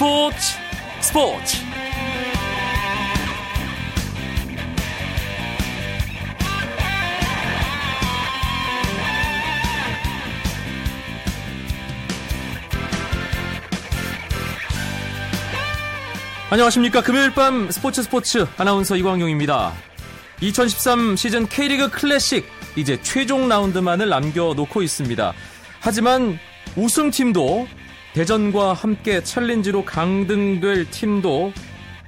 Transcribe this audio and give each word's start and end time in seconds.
스포츠 0.00 0.56
스포츠. 1.02 1.56
안녕하십니까. 16.48 17.02
금요일 17.02 17.34
밤 17.34 17.70
스포츠 17.70 18.02
스포츠 18.02 18.46
아나운서 18.56 18.96
이광용입니다. 18.96 19.74
2013 20.40 21.16
시즌 21.16 21.46
K리그 21.46 21.90
클래식 21.90 22.48
이제 22.74 22.98
최종 23.02 23.50
라운드만을 23.50 24.08
남겨놓고 24.08 24.80
있습니다. 24.80 25.34
하지만 25.80 26.38
우승팀도 26.74 27.68
대전과 28.14 28.72
함께 28.72 29.22
챌린지로 29.22 29.84
강등될 29.84 30.90
팀도 30.90 31.52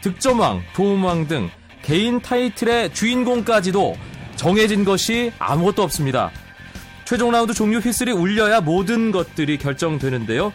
득점왕, 0.02 0.62
도움왕 0.74 1.28
등 1.28 1.50
개인 1.82 2.20
타이틀의 2.20 2.92
주인공까지도 2.92 3.96
정해진 4.36 4.84
것이 4.84 5.32
아무것도 5.38 5.82
없습니다. 5.82 6.30
최종 7.04 7.30
라운드 7.30 7.52
종료 7.52 7.78
휘슬이 7.78 8.10
울려야 8.10 8.60
모든 8.60 9.12
것들이 9.12 9.58
결정되는데요. 9.58 10.52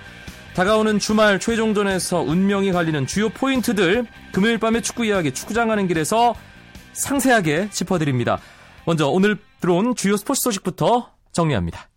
다가오는 0.56 0.98
주말 0.98 1.40
최종전에서 1.40 2.22
운명이 2.22 2.72
갈리는 2.72 3.06
주요 3.06 3.30
포인트들 3.30 4.08
금요일 4.32 4.58
밤의 4.58 4.82
축구 4.82 5.06
이야기 5.06 5.32
축구장 5.32 5.68
가는 5.68 5.88
길에서 5.88 6.34
상세하게 6.94 7.70
짚어드립니다. 7.70 8.40
먼저 8.86 9.08
오늘 9.08 9.38
들어온 9.62 9.96
주요 9.96 10.18
스포츠 10.18 10.42
소식부터 10.42 11.12
정리합니다. 11.32 11.90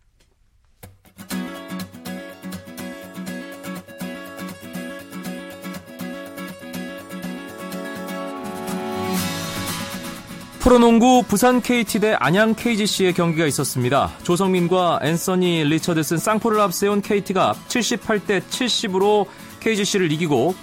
프로농구 10.71 11.25
부산 11.27 11.61
KT 11.61 11.99
대 11.99 12.13
안양 12.17 12.55
KGC의 12.55 13.11
경기가 13.11 13.45
있었습니다. 13.45 14.09
조성민과 14.23 15.01
앤서니 15.03 15.65
리처드슨 15.65 16.15
쌍포를 16.17 16.61
앞세운 16.61 17.01
KT가 17.01 17.55
78대 17.67 18.41
70으로 18.43 19.25
KGC를 19.59 20.13
이기고 20.13 20.55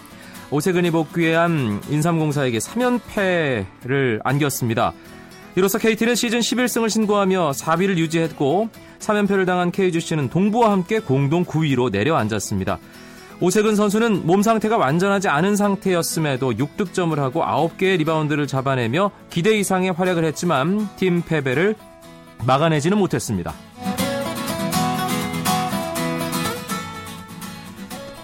오세근이 0.51 0.93
복귀한 0.93 1.83
인삼공사에게 1.91 2.57
3연패를 2.57 4.21
안겼습니다. 4.25 4.95
이로써 5.57 5.77
KT는 5.77 6.15
시즌 6.15 6.39
11승을 6.39 6.89
신고하며 6.89 7.51
4위를 7.51 7.99
유지했고 7.99 8.71
3연패를 9.01 9.45
당한 9.45 9.71
KGC는 9.71 10.31
동부와 10.31 10.73
함께 10.73 11.01
공동 11.01 11.45
9위로 11.45 11.91
내려앉았습니다. 11.91 12.79
오세근 13.41 13.77
선수는 13.77 14.27
몸 14.27 14.43
상태가 14.43 14.77
완전하지 14.77 15.29
않은 15.29 15.55
상태였음에도 15.55 16.53
6득점을 16.53 17.15
하고 17.17 17.43
9개의 17.43 17.99
리바운드를 17.99 18.49
잡아내며 18.49 19.13
기대 19.31 19.57
이상의 19.57 19.93
활약을 19.93 20.25
했지만 20.25 20.89
팀 20.97 21.23
패배를 21.23 21.77
막아내지는 22.45 22.99
못했습니다. 22.99 23.55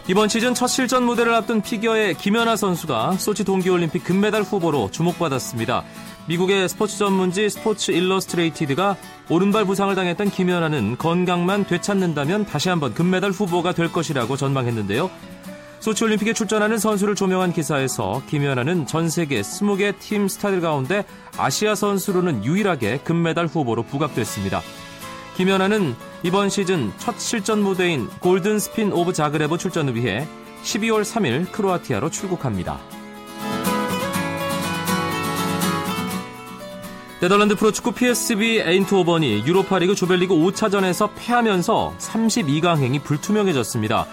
이번 0.06 0.28
시즌 0.28 0.52
첫 0.52 0.66
실전 0.66 1.04
무대를 1.04 1.32
앞둔 1.32 1.62
피겨의 1.62 2.14
김연아 2.14 2.56
선수가 2.56 3.12
소치 3.12 3.44
동계올림픽 3.44 4.04
금메달 4.04 4.42
후보로 4.42 4.90
주목받았습니다. 4.90 5.84
미국의 6.26 6.68
스포츠 6.68 6.96
전문지 6.96 7.50
스포츠 7.50 7.90
일러스트레이티드가 7.90 8.96
오른발 9.28 9.66
부상을 9.66 9.94
당했던 9.94 10.30
김연아는 10.30 10.96
건강만 10.96 11.66
되찾는다면 11.66 12.46
다시 12.46 12.70
한번 12.70 12.94
금메달 12.94 13.30
후보가 13.30 13.72
될 13.72 13.92
것이라고 13.92 14.36
전망했는데요. 14.36 15.10
소치올림픽에 15.80 16.32
출전하는 16.32 16.78
선수를 16.78 17.14
조명한 17.14 17.52
기사에서 17.52 18.22
김연아는 18.28 18.86
전 18.86 19.10
세계 19.10 19.42
20개 19.42 19.98
팀 19.98 20.28
스타들 20.28 20.62
가운데 20.62 21.04
아시아 21.36 21.74
선수로는 21.74 22.42
유일하게 22.44 23.00
금메달 23.04 23.46
후보로 23.46 23.82
부각됐습니다. 23.82 24.62
김연아는 25.36 25.94
이번 26.22 26.48
시즌 26.48 26.90
첫 26.96 27.18
실전 27.20 27.62
무대인 27.62 28.08
골든 28.20 28.60
스핀 28.60 28.92
오브 28.92 29.12
자그레브 29.12 29.58
출전을 29.58 29.94
위해 29.94 30.26
12월 30.62 31.02
3일 31.02 31.52
크로아티아로 31.52 32.08
출국합니다. 32.08 32.80
네덜란드 37.24 37.54
프로축구 37.54 37.92
PSV 37.92 38.58
에인트호번이 38.58 39.44
유로파리그 39.46 39.94
조별리그 39.94 40.34
5차전에서 40.34 41.08
패하면서 41.16 41.94
32강행이 41.98 43.02
불투명해졌습니다. 43.02 44.06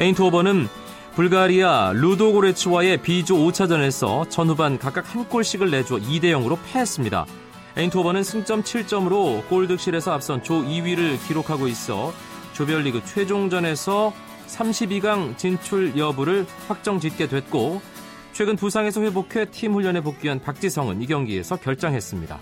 에인트호번은 0.00 0.66
불가리아 1.14 1.92
루도고레츠와의 1.94 3.02
B조 3.02 3.36
5차전에서 3.36 4.28
전후반 4.28 4.80
각각 4.80 5.14
한 5.14 5.28
골씩을 5.28 5.70
내줘 5.70 5.98
2대 5.98 6.24
0으로 6.24 6.58
패했습니다. 6.66 7.26
에인트호번은 7.76 8.24
승점 8.24 8.64
7점으로 8.64 9.46
골득실에서 9.46 10.10
앞선 10.10 10.42
조 10.42 10.54
2위를 10.64 11.24
기록하고 11.28 11.68
있어 11.68 12.12
조별리그 12.54 13.02
최종전에서 13.04 14.12
32강 14.48 15.38
진출 15.38 15.96
여부를 15.96 16.46
확정짓게 16.66 17.28
됐고 17.28 17.80
최근 18.36 18.54
부상에서 18.54 19.00
회복해 19.00 19.46
팀 19.50 19.72
훈련에 19.72 20.02
복귀한 20.02 20.38
박지성은 20.38 21.00
이 21.00 21.06
경기에서 21.06 21.56
결장했습니다. 21.56 22.38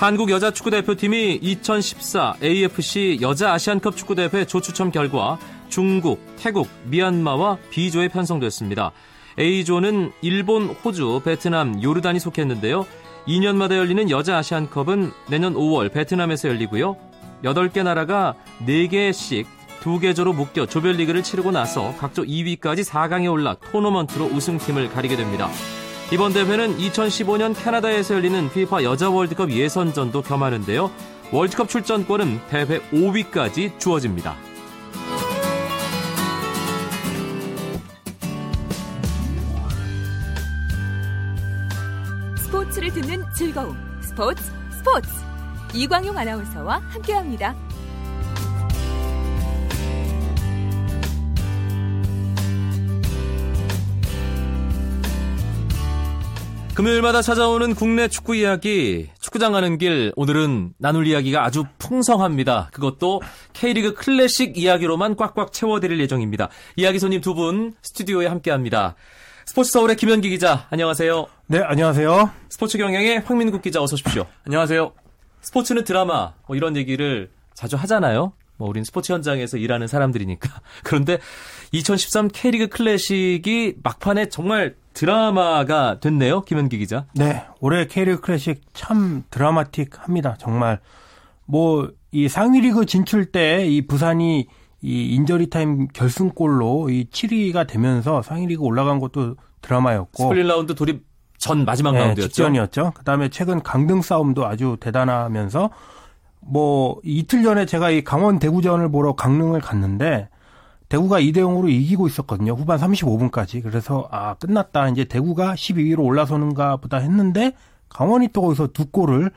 한국 0.00 0.30
여자 0.30 0.50
축구 0.50 0.70
대표팀이 0.70 1.40
2014 1.42 2.36
AFC 2.42 3.18
여자 3.20 3.52
아시안컵 3.52 3.98
축구 3.98 4.14
대회 4.14 4.46
조추첨 4.46 4.92
결과 4.92 5.38
중국, 5.68 6.24
태국, 6.38 6.70
미얀마와 6.86 7.58
B조에 7.68 8.08
편성됐습니다. 8.08 8.92
A조는 9.38 10.12
일본, 10.22 10.68
호주, 10.68 11.20
베트남, 11.22 11.82
요르단이 11.82 12.18
속했는데요. 12.18 12.86
2년마다 13.28 13.76
열리는 13.76 14.08
여자 14.08 14.38
아시안컵은 14.38 15.12
내년 15.28 15.52
5월 15.52 15.92
베트남에서 15.92 16.48
열리고요. 16.48 16.96
8개 17.44 17.82
나라가 17.82 18.34
4개씩 18.64 19.44
두 19.80 19.98
계조로 19.98 20.32
묶여 20.32 20.64
조별리그를 20.64 21.22
치르고 21.22 21.50
나서 21.50 21.94
각조 21.98 22.22
2위까지 22.22 22.88
4강에 22.88 23.30
올라 23.30 23.54
토너먼트로 23.70 24.24
우승팀을 24.24 24.92
가리게 24.92 25.16
됩니다. 25.16 25.50
이번 26.12 26.32
대회는 26.32 26.76
2015년 26.76 27.54
캐나다에서 27.56 28.16
열리는 28.16 28.46
FIFA 28.46 28.84
여자 28.84 29.08
월드컵 29.08 29.52
예선전도 29.52 30.22
겸하는데요. 30.22 30.90
월드컵 31.30 31.68
출전권은 31.68 32.40
대회 32.48 32.80
5위까지 32.90 33.78
주어집니다. 33.78 34.36
스포츠를 42.38 42.90
듣는 42.92 43.24
즐거움. 43.32 43.76
스포츠, 44.02 44.42
스포츠. 44.76 45.08
이광용 45.72 46.18
아나운서와 46.18 46.80
함께합니다. 46.88 47.54
금요일마다 56.80 57.20
찾아오는 57.20 57.74
국내 57.74 58.08
축구 58.08 58.34
이야기, 58.34 59.10
축구장 59.20 59.52
가는 59.52 59.76
길, 59.76 60.14
오늘은 60.16 60.72
나눌 60.78 61.06
이야기가 61.06 61.44
아주 61.44 61.64
풍성합니다. 61.78 62.70
그것도 62.72 63.20
K리그 63.52 63.92
클래식 63.92 64.56
이야기로만 64.56 65.16
꽉꽉 65.16 65.52
채워드릴 65.52 66.00
예정입니다. 66.00 66.48
이야기 66.76 66.98
손님 66.98 67.20
두 67.20 67.34
분 67.34 67.74
스튜디오에 67.82 68.28
함께 68.28 68.50
합니다. 68.50 68.94
스포츠 69.44 69.70
서울의 69.72 69.96
김현기 69.96 70.30
기자, 70.30 70.68
안녕하세요. 70.70 71.26
네, 71.48 71.58
안녕하세요. 71.58 72.30
스포츠 72.48 72.78
경향의 72.78 73.24
황민국 73.26 73.60
기자, 73.60 73.82
어서 73.82 73.92
오십시오. 73.92 74.26
안녕하세요. 74.46 74.90
스포츠는 75.42 75.84
드라마, 75.84 76.32
뭐 76.46 76.56
이런 76.56 76.78
얘기를 76.78 77.28
자주 77.52 77.76
하잖아요. 77.76 78.32
뭐 78.56 78.70
우린 78.70 78.84
스포츠 78.84 79.12
현장에서 79.12 79.58
일하는 79.58 79.86
사람들이니까. 79.86 80.48
그런데 80.84 81.18
2013 81.72 82.28
K리그 82.28 82.68
클래식이 82.68 83.74
막판에 83.82 84.30
정말 84.30 84.76
드라마가 84.94 86.00
됐네요. 86.00 86.42
김현기 86.42 86.78
기자. 86.78 87.06
네, 87.14 87.44
올해 87.60 87.86
K리그 87.86 88.20
클래식 88.20 88.62
참 88.74 89.24
드라마틱합니다. 89.30 90.36
정말 90.38 90.80
뭐 91.46 91.88
이 92.12 92.28
상위 92.28 92.60
리그 92.60 92.86
진출 92.86 93.26
때 93.26 93.66
이 93.68 93.86
부산이 93.86 94.48
이 94.82 95.14
인저리 95.14 95.48
타임 95.50 95.86
결승골로 95.88 96.90
이 96.90 97.06
7위가 97.10 97.66
되면서 97.68 98.22
상위 98.22 98.46
리그 98.46 98.62
올라간 98.62 98.98
것도 98.98 99.36
드라마였고 99.62 100.24
스플릿 100.24 100.46
라운드 100.46 100.74
돌입 100.74 101.04
전 101.38 101.64
마지막 101.64 101.92
네, 101.92 102.00
라운드였죠. 102.00 102.28
직전이었죠. 102.28 102.92
그다음에 102.96 103.28
최근 103.28 103.62
강등 103.62 104.02
싸움도 104.02 104.44
아주 104.46 104.76
대단하면서 104.80 105.70
뭐 106.40 106.98
이틀 107.04 107.42
전에 107.42 107.64
제가 107.66 107.90
이 107.90 108.02
강원 108.02 108.38
대구전을 108.38 108.90
보러 108.90 109.14
강릉을 109.14 109.60
갔는데 109.60 110.28
대구가 110.90 111.20
2대 111.20 111.36
0으로 111.36 111.70
이기고 111.70 112.08
있었거든요. 112.08 112.52
후반 112.52 112.78
35분까지. 112.78 113.62
그래서 113.62 114.08
아, 114.10 114.34
끝났다. 114.34 114.88
이제 114.88 115.04
대구가 115.04 115.54
12위로 115.54 116.00
올라서는가 116.00 116.76
보다 116.78 116.98
했는데 116.98 117.52
강원이 117.88 118.28
또 118.32 118.42
거기서 118.42 118.68
두 118.68 118.86
골을 118.86 119.30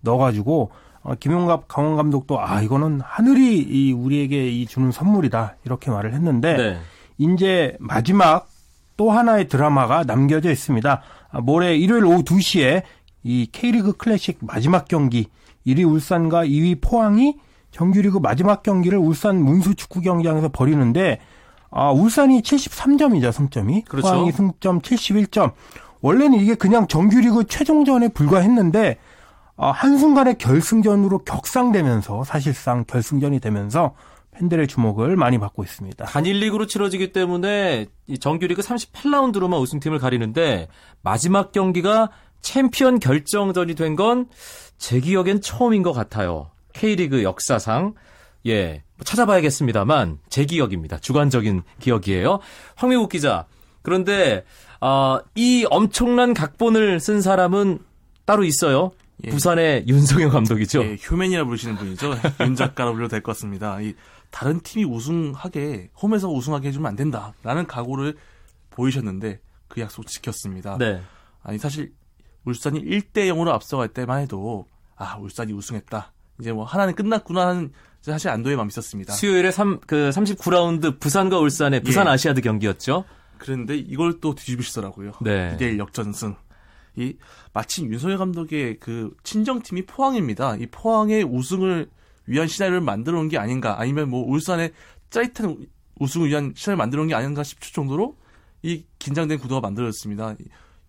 넣어 0.00 0.18
가지고 0.18 0.72
어, 1.02 1.14
김용갑 1.14 1.68
강원 1.68 1.94
감독도 1.94 2.40
아 2.40 2.60
이거는 2.60 3.00
하늘이 3.00 3.58
이 3.60 3.92
우리에게 3.92 4.50
이 4.50 4.66
주는 4.66 4.90
선물이다 4.90 5.56
이렇게 5.64 5.92
말을 5.92 6.12
했는데 6.12 6.56
네. 6.56 6.78
이제 7.18 7.76
마지막 7.78 8.48
또 8.96 9.12
하나의 9.12 9.46
드라마가 9.46 10.02
남겨져 10.02 10.50
있습니다. 10.50 11.02
아, 11.30 11.40
모레 11.40 11.76
일요일 11.76 12.04
오후 12.04 12.24
2시에 12.24 12.82
이 13.22 13.46
K리그 13.52 13.92
클래식 13.92 14.38
마지막 14.40 14.88
경기 14.88 15.28
1위 15.64 15.88
울산과 15.88 16.46
2위 16.46 16.80
포항이 16.80 17.36
정규리그 17.76 18.18
마지막 18.18 18.62
경기를 18.62 18.96
울산 18.98 19.36
문수 19.42 19.74
축구 19.74 20.00
경기장에서 20.00 20.48
벌이는데 20.48 21.20
아, 21.70 21.90
울산이 21.90 22.40
73점이죠, 22.40 23.32
승점이. 23.32 23.82
그렇죠. 23.82 24.08
포항이 24.08 24.32
승점 24.32 24.80
71점. 24.80 25.52
원래는 26.00 26.40
이게 26.40 26.54
그냥 26.54 26.86
정규리그 26.88 27.44
최종전에 27.44 28.08
불과했는데 28.08 28.96
아, 29.58 29.70
한순간에 29.72 30.34
결승전으로 30.34 31.18
격상되면서 31.24 32.24
사실상 32.24 32.84
결승전이 32.86 33.40
되면서 33.40 33.94
팬들의 34.30 34.66
주목을 34.68 35.16
많이 35.16 35.38
받고 35.38 35.62
있습니다. 35.62 36.02
단일 36.06 36.40
리그로 36.40 36.66
치러지기 36.66 37.12
때문에 37.12 37.86
이 38.06 38.18
정규리그 38.18 38.62
38라운드로만 38.62 39.60
우승팀을 39.60 39.98
가리는데 39.98 40.68
마지막 41.02 41.52
경기가 41.52 42.10
챔피언 42.40 43.00
결정전이 43.00 43.74
된 43.74 43.96
건 43.96 44.28
제 44.78 45.00
기억엔 45.00 45.40
처음인 45.40 45.82
것 45.82 45.92
같아요. 45.92 46.50
K리그 46.80 47.22
역사상 47.22 47.94
예뭐 48.44 48.80
찾아봐야겠습니다만 49.04 50.18
제 50.28 50.44
기억입니다. 50.44 50.98
주관적인 50.98 51.62
기억이에요. 51.80 52.40
황미국 52.76 53.08
기자. 53.10 53.46
그런데 53.82 54.44
아, 54.80 55.20
이 55.34 55.66
엄청난 55.70 56.34
각본을 56.34 57.00
쓴 57.00 57.20
사람은 57.22 57.78
따로 58.24 58.44
있어요. 58.44 58.92
예. 59.24 59.30
부산의 59.30 59.84
윤성현 59.88 60.28
감독이죠. 60.30 60.82
예, 60.84 60.96
휴맨이라 61.00 61.44
부르시는 61.44 61.76
분이죠. 61.76 62.14
윤 62.40 62.54
작가라 62.54 62.92
불려도 62.92 63.10
될 63.10 63.22
것 63.22 63.32
같습니다. 63.32 63.80
이 63.80 63.94
다른 64.30 64.60
팀이 64.60 64.84
우승하게 64.84 65.90
홈에서 66.02 66.28
우승하게 66.28 66.68
해주면 66.68 66.86
안 66.88 66.96
된다라는 66.96 67.66
각오를 67.66 68.16
보이셨는데 68.70 69.40
그 69.68 69.80
약속 69.80 70.06
지켰습니다. 70.06 70.76
네. 70.78 71.00
아니 71.42 71.58
사실 71.58 71.92
울산이 72.44 72.80
1대 72.84 73.28
0으로 73.32 73.48
앞서갈 73.48 73.88
때만 73.88 74.20
해도 74.22 74.66
아 74.96 75.16
울산이 75.18 75.52
우승했다. 75.52 76.12
이제 76.40 76.52
뭐 76.52 76.64
하나는 76.64 76.94
끝났구나 76.94 77.48
하는 77.48 77.72
사실 78.02 78.28
안도의 78.28 78.56
마음이 78.56 78.68
있었습니다. 78.68 79.12
수요일에 79.12 79.50
3, 79.50 79.80
그 79.86 80.10
39라운드 80.10 81.00
부산과 81.00 81.38
울산의 81.38 81.82
부산 81.82 82.06
예. 82.06 82.10
아시아드 82.10 82.40
경기였죠. 82.40 83.04
그런데 83.38 83.76
이걸 83.76 84.20
또 84.20 84.34
뒤집으시더라고요. 84.34 85.12
네. 85.22 85.56
2대1 85.56 85.78
역전승. 85.78 86.36
이 86.96 87.16
마침 87.52 87.92
윤석열 87.92 88.16
감독의 88.18 88.78
그 88.78 89.14
친정팀이 89.22 89.86
포항입니다. 89.86 90.56
이 90.56 90.66
포항의 90.66 91.24
우승을 91.24 91.88
위한 92.26 92.48
시나리오를 92.48 92.80
만들어 92.80 93.18
놓은 93.18 93.28
게 93.28 93.38
아닌가 93.38 93.78
아니면 93.80 94.08
뭐 94.08 94.24
울산의 94.26 94.72
짜릿한 95.10 95.66
우승을 95.98 96.28
위한 96.28 96.52
시나리오를 96.56 96.78
만들어 96.78 97.00
놓은 97.00 97.08
게 97.08 97.14
아닌가 97.14 97.42
싶을 97.42 97.72
정도로 97.72 98.16
이 98.62 98.84
긴장된 98.98 99.38
구도가 99.38 99.60
만들어졌습니다. 99.60 100.36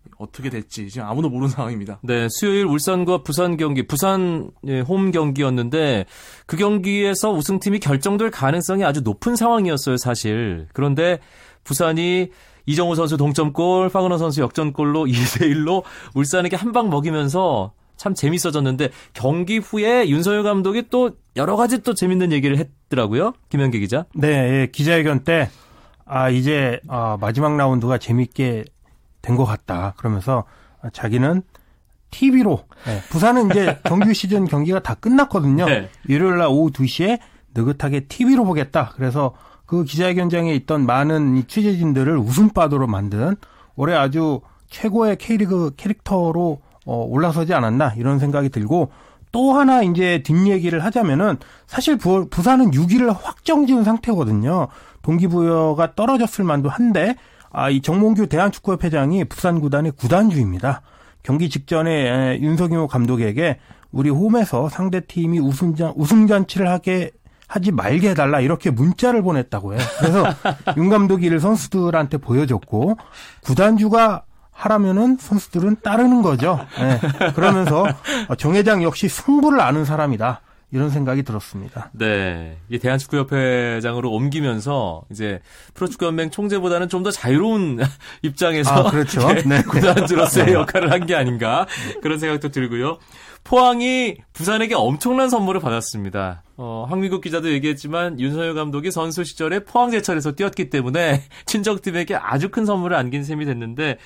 이- 0.08 0.10
어떻게 0.18 0.50
될지 0.50 0.90
지금 0.90 1.08
아무도 1.08 1.30
모르는 1.30 1.50
상황입니다. 1.50 2.00
네, 2.04 2.28
수요일 2.30 2.66
울산과 2.66 3.24
부산 3.24 3.58
경기, 3.58 3.86
부산 3.86 4.50
예, 4.68 4.80
홈 4.82 5.12
경기였는데 5.12 6.06
그 6.46 6.58
경기에서 6.58 7.32
우승팀이 7.32 7.80
결정될 7.80 8.32
가능성이 8.32 8.84
아주 8.84 9.02
높은 9.02 9.36
상황이었어요, 9.36 9.98
사실. 9.98 10.68
그런데 10.74 11.20
부산이 11.64 12.30
이정우 12.66 12.96
선수 12.96 13.18
동점골, 13.18 13.90
파그너 13.90 14.18
선수 14.18 14.42
역전골로 14.42 15.06
2대 15.08 15.46
1로 15.54 15.84
울산에게 16.16 16.56
한 16.56 16.72
방 16.74 16.90
먹이면서 16.90 17.74
참 17.96 18.14
재밌어졌는데 18.14 18.90
경기 19.14 19.58
후에 19.58 20.08
윤석열 20.10 20.44
감독이 20.44 20.84
또 20.92 21.12
여러 21.36 21.56
가지 21.56 21.82
또 21.82 21.94
재밌는 21.96 22.32
얘기를 22.32 22.58
했더라고요. 22.58 23.34
김현기 23.50 23.80
기자. 23.80 24.06
네, 24.14 24.28
예, 24.28 24.68
기자회견 24.72 25.24
때, 25.24 25.50
아, 26.06 26.30
이제, 26.30 26.80
아, 26.88 27.18
마지막 27.20 27.58
라운드가 27.58 27.98
재밌게 27.98 28.66
된 29.22 29.36
것 29.36 29.46
같다. 29.46 29.94
그러면서 29.98 30.44
아, 30.82 30.90
자기는 30.92 31.42
TV로, 32.12 32.64
부산은 33.10 33.52
이제 33.52 33.78
정규 33.88 34.14
시즌 34.14 34.46
경기가 34.46 34.80
다 34.80 34.94
끝났거든요. 34.96 35.66
네. 35.66 35.90
일요일 36.08 36.38
날 36.38 36.48
오후 36.48 36.72
2시에 36.72 37.20
느긋하게 37.54 38.02
TV로 38.02 38.46
보겠다. 38.46 38.94
그래서 38.96 39.34
그 39.66 39.84
기자회견장에 39.84 40.54
있던 40.56 40.86
많은 40.86 41.36
이 41.36 41.44
취재진들을 41.46 42.18
웃음바다로 42.18 42.88
만든 42.88 43.36
올해 43.76 43.96
아주 43.96 44.40
최고의 44.70 45.18
K리그 45.18 45.72
캐릭터로 45.76 46.62
어, 46.86 47.06
올라서지 47.10 47.54
않았나 47.54 47.94
이런 47.98 48.20
생각이 48.20 48.50
들고 48.50 48.92
또 49.34 49.54
하나 49.54 49.84
이제 49.84 50.24
뒷얘기를 50.24 50.84
하자면은 50.86 51.38
사실 51.68 51.98
부, 51.98 52.30
부산은 52.30 52.72
6위를 52.72 53.14
확정 53.22 53.66
지은 53.68 53.84
상태거든요. 53.84 54.68
동기부여가 55.02 55.96
떨어졌을 55.96 56.46
만도 56.46 56.70
한데 56.70 57.16
아, 57.52 57.70
이 57.70 57.82
정몽규 57.82 58.28
대한축구협 58.28 58.84
회장이 58.84 59.26
부산 59.26 59.60
구단의 59.60 59.94
구단주입니다. 59.94 60.82
경기 61.24 61.50
직전에 61.50 61.92
에, 61.92 62.40
윤석유 62.40 62.88
감독에게 62.88 63.60
우리 63.92 64.10
홈에서 64.10 64.70
상대 64.70 65.00
팀이 65.02 65.40
우승잔 65.40 65.94
우승잔치를 65.96 66.70
하게 66.70 67.12
하지 67.48 67.72
말게 67.72 68.10
해달라 68.10 68.42
이렇게 68.42 68.70
문자를 68.70 69.22
보냈다고 69.22 69.74
해요. 69.74 69.82
그래서 70.00 70.26
윤 70.78 70.90
감독이 70.90 71.26
이를 71.26 71.40
선수들한테 71.40 72.18
보여줬고 72.18 72.98
구단주가 73.44 74.24
하라면은 74.52 75.18
선수들은 75.20 75.78
따르는 75.84 76.22
거죠. 76.24 76.60
예. 76.80 77.32
그러면서 77.32 77.86
정 78.38 78.56
회장 78.56 78.84
역시 78.84 79.08
승부를 79.08 79.62
아는 79.62 79.86
사람이다 79.86 80.42
이런 80.72 80.90
생각이 80.90 81.24
들었습니다. 81.24 81.90
네. 81.94 82.58
이 82.70 82.78
대한축구협회장으로 82.78 84.12
옮기면서 84.12 85.04
이제 85.12 85.40
프로축구연맹 85.74 86.30
총재보다는 86.32 86.90
좀 86.90 87.04
더 87.04 87.12
자유로운 87.12 87.80
입장에서 88.24 88.72
아, 88.88 88.92
그렇죠. 88.92 89.22
네. 89.48 89.62
구단주로서의 89.64 90.54
역할을 90.54 90.92
한 90.92 91.06
게 91.08 91.16
아닌가 91.16 91.66
그런 92.02 92.20
생각도 92.20 92.50
들고요. 92.50 92.98
포항이 93.46 94.18
부산에게 94.34 94.76
엄청난 94.76 95.30
선물을 95.30 95.62
받았습니다. 95.62 96.44
어, 96.58 96.86
황미국 96.90 97.22
기자도 97.22 97.50
얘기했지만 97.54 98.20
윤석열 98.20 98.56
감독이 98.56 98.92
선수 98.92 99.24
시절에 99.24 99.60
포항 99.64 99.90
제철에서 99.92 100.34
뛰었기 100.34 100.70
때문에 100.70 101.24
친정팀에게 101.46 102.16
아주 102.16 102.50
큰 102.50 102.66
선물을 102.66 102.98
안긴 102.98 103.24
셈이 103.24 103.46
됐는데 103.46 104.00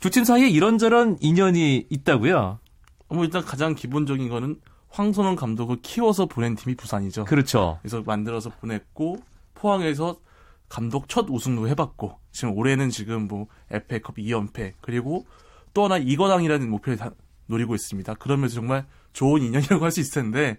두 0.00 0.10
팀 0.10 0.22
사이에 0.22 0.48
이런저런 0.48 1.16
인연이 1.20 1.86
있다고요. 1.90 2.60
뭐 3.08 3.24
일단 3.24 3.42
가장 3.44 3.74
기본적인 3.74 4.28
거는 4.28 4.56
황선홍 4.94 5.34
감독을 5.34 5.78
키워서 5.82 6.26
보낸 6.26 6.54
팀이 6.54 6.76
부산이죠. 6.76 7.24
그렇죠. 7.24 7.78
그래서 7.82 8.02
만들어서 8.02 8.50
보냈고 8.50 9.16
포항에서 9.54 10.20
감독 10.68 11.08
첫 11.08 11.28
우승도 11.28 11.66
해봤고 11.68 12.16
지금 12.30 12.56
올해는 12.56 12.90
지금 12.90 13.26
뭐 13.26 13.48
FA컵 13.72 14.16
2연패 14.16 14.74
그리고 14.80 15.26
또 15.72 15.84
하나 15.84 15.98
이거당이라는 15.98 16.70
목표를 16.70 16.96
다 16.96 17.10
노리고 17.46 17.74
있습니다. 17.74 18.14
그러면서 18.14 18.54
정말 18.54 18.86
좋은 19.12 19.42
인연이라고 19.42 19.84
할 19.84 19.90
수 19.90 19.98
있을 19.98 20.22
텐데 20.22 20.58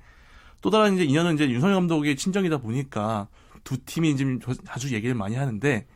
또 0.60 0.70
다른 0.70 0.96
이제 0.96 1.06
인연은 1.06 1.36
이제 1.36 1.50
윤석열 1.50 1.76
감독의 1.76 2.18
친정이다 2.18 2.58
보니까 2.58 3.30
두 3.64 3.78
팀이 3.86 4.18
지금 4.18 4.40
아주 4.68 4.94
얘기를 4.94 5.16
많이 5.16 5.36
하는데 5.36 5.88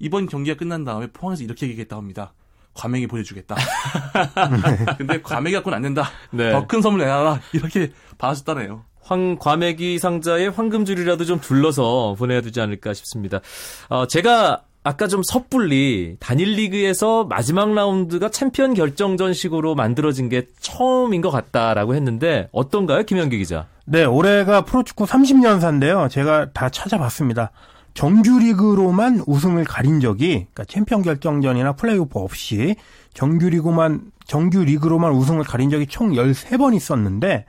이번 0.00 0.26
경기가 0.26 0.56
끝난 0.56 0.82
다음에 0.82 1.06
포항에서 1.06 1.44
이렇게 1.44 1.68
얘기했다고 1.68 2.02
합니다. 2.02 2.34
과메기 2.76 3.06
보내주겠다. 3.06 3.56
근데 4.98 5.20
과메기 5.22 5.54
갖고는 5.56 5.76
안 5.76 5.82
된다. 5.82 6.08
네. 6.30 6.52
더큰 6.52 6.82
선물 6.82 7.00
내놔라. 7.02 7.40
이렇게 7.52 7.92
받아줬다네요. 8.18 8.84
황 9.02 9.36
과메기 9.38 9.98
상자에 9.98 10.48
황금줄이라도 10.48 11.24
좀 11.24 11.40
둘러서 11.40 12.16
보내야 12.18 12.40
되지 12.40 12.60
않을까 12.60 12.92
싶습니다. 12.92 13.40
어, 13.88 14.06
제가 14.06 14.62
아까 14.82 15.08
좀 15.08 15.22
섣불리 15.24 16.16
단일 16.20 16.52
리그에서 16.52 17.24
마지막 17.24 17.72
라운드가 17.74 18.28
챔피언 18.30 18.74
결정전식으로 18.74 19.74
만들어진 19.74 20.28
게 20.28 20.46
처음인 20.60 21.22
것 21.22 21.30
같다라고 21.30 21.94
했는데 21.94 22.48
어떤가요, 22.52 23.02
김현기 23.02 23.38
기자? 23.38 23.66
네, 23.84 24.04
올해가 24.04 24.62
프로축구 24.62 25.04
30년사인데요. 25.04 26.08
제가 26.10 26.50
다 26.52 26.68
찾아봤습니다. 26.68 27.50
정규리그로만 27.96 29.24
우승을 29.26 29.64
가린 29.64 30.00
적이, 30.00 30.46
그러니까 30.52 30.64
챔피언 30.64 31.02
결정전이나 31.02 31.72
플레이오프 31.72 32.18
없이 32.18 32.76
정규리그만, 33.14 34.12
정규리그로만 34.26 35.12
우승을 35.12 35.44
가린 35.44 35.70
적이 35.70 35.86
총 35.86 36.12
13번 36.12 36.74
있었는데, 36.74 37.46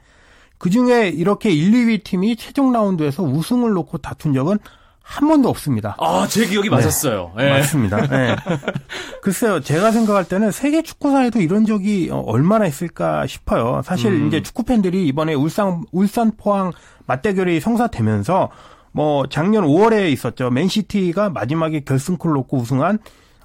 그 0.58 0.70
중에 0.70 1.10
이렇게 1.10 1.51
1, 1.51 1.72
2위 1.72 2.04
팀이 2.04 2.38
최종 2.38 2.72
라운드에서 2.72 3.24
우승을 3.24 3.72
놓고 3.74 4.00
다툰 4.00 4.34
적은 4.34 4.58
한 5.04 5.27
번도 5.27 5.50
없습니다. 5.50 5.96
아, 6.00 6.27
제 6.30 6.46
기억이 6.46 6.70
맞았어요. 6.70 7.34
예. 7.39 7.50
맞습니다. 7.50 8.08
네. 8.08 8.36
글쎄요, 9.22 9.62
제가 9.62 9.92
생각할 9.92 10.25
때는 10.25 10.51
세계 10.51 10.82
축구사에도 10.82 11.39
이런 11.39 11.66
적이 11.66 12.10
어, 12.12 12.20
얼마나 12.25 12.66
있을까 12.66 13.25
싶어요. 13.27 13.82
사실 13.84 14.12
음. 14.12 14.27
이제 14.27 14.42
축구 14.42 14.63
팬들이 14.63 15.08
이번에 15.08 15.34
울산 15.34 15.84
울산 15.92 16.32
포항 16.36 16.72
맞대결이 17.06 17.62
성사되면서 17.62 18.50
뭐 18.98 19.27
작년 19.27 19.63
5월에 19.63 20.12
있었죠. 20.12 20.50
맨시티가 20.50 21.30
마지막에 21.30 21.82
결승골 21.82 22.34
놓고 22.34 22.58
우승한 22.58 22.98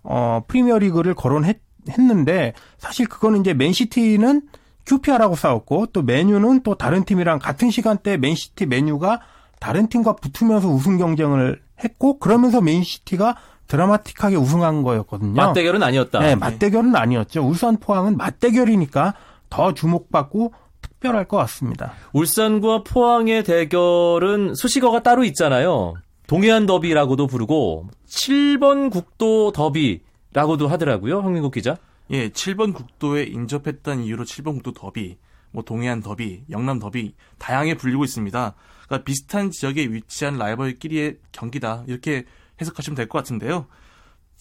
어 0.02 0.40
프리미어리그를 0.48 1.14
거론했는데 1.14 2.54
사실 2.78 3.06
그거는 3.06 3.40
이제 3.40 3.52
맨시티는 3.52 4.48
QPR하고 4.86 5.36
싸웠고 5.36 5.88
또 5.92 6.00
메뉴는 6.00 6.62
또 6.62 6.74
다른 6.76 7.04
팀이랑 7.04 7.38
같은 7.38 7.70
시간대 7.70 8.16
맨시티 8.16 8.64
메뉴가 8.64 9.20
다른 9.60 9.88
팀과 9.88 10.16
붙으면서 10.16 10.68
우승 10.68 10.96
경쟁을 10.96 11.60
했고 11.84 12.18
그러면서 12.18 12.62
맨시티가 12.62 13.36
드라마틱하게 13.66 14.36
우승한 14.36 14.82
거였거든요. 14.82 15.34
맞대결은 15.34 15.82
아니었다. 15.82 16.20
네, 16.20 16.34
맞대결은 16.34 16.96
아니었죠. 16.96 17.42
울산 17.42 17.76
포항은 17.76 18.16
맞대결이니까 18.16 19.12
더 19.50 19.74
주목받고 19.74 20.54
특별할 21.02 21.26
것 21.26 21.36
같습니다. 21.38 21.92
울산과 22.12 22.84
포항의 22.84 23.42
대결은 23.44 24.54
수식어가 24.54 25.02
따로 25.02 25.24
있잖아요. 25.24 25.94
동해안 26.28 26.64
더비라고도 26.66 27.26
부르고 27.26 27.88
7번 28.06 28.90
국도 28.90 29.50
더비라고도 29.52 30.68
하더라고요. 30.68 31.20
황민국 31.20 31.52
기자. 31.52 31.76
예, 32.10 32.28
7번 32.30 32.72
국도에 32.72 33.24
인접했다는 33.24 34.04
이유로 34.04 34.24
7번 34.24 34.54
국도 34.54 34.72
더비, 34.72 35.18
뭐 35.50 35.64
동해안 35.64 36.00
더비, 36.00 36.44
영남 36.50 36.78
더비 36.78 37.14
다양하게 37.38 37.74
불리고 37.74 38.04
있습니다. 38.04 38.54
그러니까 38.86 39.04
비슷한 39.04 39.50
지역에 39.50 39.82
위치한 39.86 40.38
라이벌끼리의 40.38 41.18
경기다 41.32 41.84
이렇게 41.88 42.24
해석하시면 42.60 42.94
될 42.96 43.08
것 43.08 43.18
같은데요. 43.18 43.66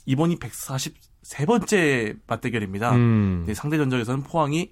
이번이 0.06 0.38
143번째 0.38 2.18
맞대결입니다. 2.28 2.92
음. 2.96 3.44
네, 3.48 3.54
상대 3.54 3.78
전적에서는 3.78 4.24
포항이 4.24 4.72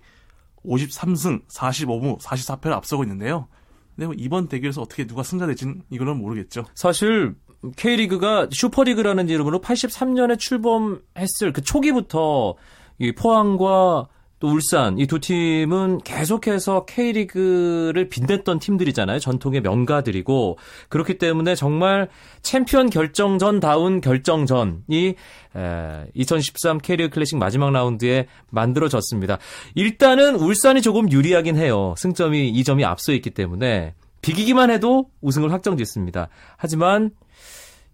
53승 0.65 1.47
45무 1.47 2.19
44패를 2.19 2.71
앞서고 2.71 3.03
있는데요. 3.03 3.47
근데 3.95 4.07
뭐 4.07 4.15
이번 4.17 4.47
대결에서 4.47 4.81
어떻게 4.81 5.05
누가 5.05 5.23
승자 5.23 5.45
될지는 5.45 5.81
이거는 5.89 6.17
모르겠죠. 6.17 6.65
사실 6.73 7.35
K리그가 7.75 8.47
슈퍼리그라는 8.51 9.29
이름으로 9.29 9.59
83년에 9.59 10.39
출범했을 10.39 11.53
그 11.53 11.61
초기부터 11.61 12.55
이 12.99 13.11
포항과 13.13 14.07
또 14.39 14.47
울산 14.47 14.97
이 14.97 15.05
두 15.05 15.19
팀은 15.19 15.99
계속해서 15.99 16.85
K리그를 16.85 18.09
빛냈던 18.09 18.59
팀들이잖아요. 18.59 19.19
전통의 19.19 19.61
명가들이고 19.61 20.57
그렇기 20.87 21.17
때문에 21.17 21.55
정말 21.55 22.09
챔피언 22.41 22.89
결정전 22.89 23.59
다운 23.59 24.01
결정전이 24.01 25.15
에, 25.55 26.05
2013 26.13 26.77
K리그 26.77 27.09
클래식 27.09 27.37
마지막 27.37 27.71
라운드에 27.71 28.27
만들어졌습니다. 28.51 29.39
일단은 29.75 30.35
울산이 30.35 30.81
조금 30.81 31.11
유리하긴 31.11 31.57
해요. 31.57 31.95
승점이 31.97 32.53
2점이 32.53 32.83
앞서 32.85 33.11
있기 33.13 33.31
때문에 33.31 33.93
비기기만 34.21 34.69
해도 34.69 35.09
우승을 35.21 35.51
확정짓습니다. 35.51 36.29
하지만 36.57 37.11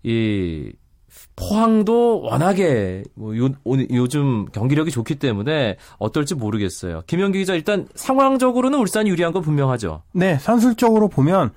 이 0.04 0.72
포항도 1.36 2.22
워낙에 2.22 3.04
뭐 3.13 3.38
요, 3.38 3.50
요즘 3.92 4.46
경기력이 4.46 4.92
좋기 4.92 5.15
때문에 5.15 5.77
어떨지 5.98 6.36
모르겠어요. 6.36 7.01
김영기 7.08 7.39
기자 7.39 7.54
일단 7.54 7.88
상황적으로는 7.96 8.80
울산이 8.80 9.10
유리한 9.10 9.34
건 9.34 9.42
분명하죠. 9.42 10.04
네, 10.13 10.38
산술적으로 10.39 11.10
보면 11.10 11.51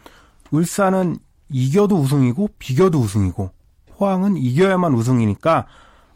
울산은 0.51 1.19
이겨도 1.51 1.97
우승이고 1.97 2.49
비겨도 2.59 2.99
우승이고 2.99 3.51
포항은 3.97 4.37
이겨야만 4.37 4.95
우승이니까 4.95 5.67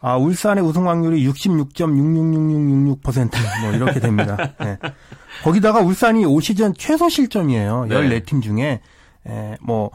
아, 0.04 0.16
울산의 0.16 0.64
우승 0.64 0.88
확률이 0.88 1.24
66.666666%뭐 1.28 3.72
이렇게 3.72 4.00
됩니다. 4.00 4.36
네. 4.58 4.76
거기다가 5.44 5.78
울산이 5.80 6.24
올 6.24 6.42
시즌 6.42 6.74
최소 6.74 7.08
실점이에요. 7.08 7.86
네. 7.88 7.94
14팀 7.94 8.42
중에 8.42 8.80
에, 9.28 9.56
뭐 9.62 9.92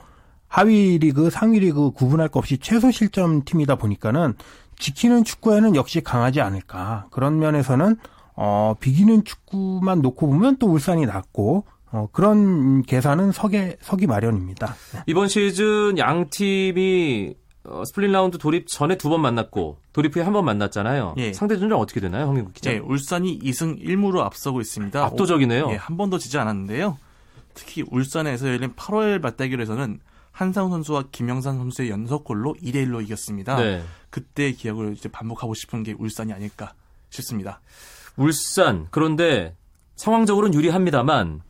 하위 0.48 0.98
리그, 1.00 1.30
상위 1.30 1.60
리그 1.60 1.92
구분할 1.92 2.30
것 2.30 2.40
없이 2.40 2.58
최소 2.58 2.90
실점 2.92 3.44
팀이다 3.44 3.76
보니까는 3.76 4.34
지키는 4.80 5.24
축구에는 5.24 5.76
역시 5.76 6.02
강하지 6.02 6.42
않을까. 6.42 7.08
그런 7.12 7.40
면에서는 7.40 7.98
어, 8.36 8.76
비기는 8.80 9.24
축구만 9.24 10.02
놓고 10.02 10.28
보면 10.28 10.58
또 10.58 10.68
울산이 10.68 11.06
낫고 11.06 11.66
어, 11.92 12.08
그런 12.12 12.84
계산은 12.84 13.32
서게 13.32 13.78
서기 13.82 14.08
마련입니다. 14.08 14.76
네. 14.94 15.00
이번 15.08 15.28
시즌 15.28 15.98
양 15.98 16.30
팀이 16.30 17.36
어, 17.66 17.84
스플릿 17.86 18.12
라운드 18.12 18.38
돌입 18.38 18.68
전에 18.68 18.98
두 18.98 19.10
번 19.10 19.22
만났고 19.22 19.78
돌입 19.94 20.16
후에 20.16 20.24
한 20.24 20.32
번 20.34 20.46
만났잖아요. 20.46 21.16
예. 21.18 21.34
상대 21.34 21.58
전적 21.58 21.80
어떻게 21.80 22.00
되나요, 22.00 22.28
황민국 22.28 22.54
기자? 22.54 22.72
네, 22.72 22.78
울산이 22.78 23.40
2승 23.40 23.82
1무로 23.84 24.20
앞서고 24.20 24.62
있습니다. 24.62 25.04
압도적이네요. 25.04 25.70
예, 25.72 25.76
한 25.76 25.98
번도 25.98 26.18
지지 26.20 26.38
않았는데요. 26.38 26.98
특히 27.56 27.84
울산에서 27.90 28.48
열린 28.48 28.74
8월 28.74 29.20
맞대결에서는 29.20 30.00
한상우 30.38 30.70
선수와 30.70 31.06
김영산 31.12 31.58
선수의 31.58 31.90
연속골로 31.90 32.58
2대 32.62 32.76
1로 32.86 33.04
이겼습니다. 33.04 33.56
네. 33.56 33.82
그때의 34.12 34.54
기억을 34.54 34.94
이제 34.94 35.10
반복하고 35.10 35.56
싶은 35.56 35.82
게 35.82 35.96
울산이 35.98 36.32
아닐까 36.32 36.74
싶습니다. 37.10 37.60
울산 38.18 38.86
그런데 38.92 39.56
상황적으로는 39.96 40.54
유리합니다만 40.54 41.42